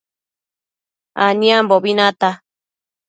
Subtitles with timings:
[1.25, 2.29] Aniambobi nata